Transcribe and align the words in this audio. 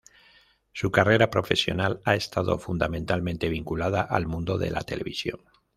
Su 0.73 0.89
carrera 0.89 1.29
profesional 1.29 2.01
ha 2.05 2.15
estado 2.15 2.57
fundamentalmente 2.57 3.49
vinculada 3.49 4.01
al 4.01 4.25
mundo 4.25 4.57
de 4.57 4.71
la 4.71 4.81
televisión. 4.81 5.41